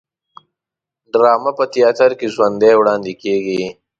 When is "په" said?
1.59-1.65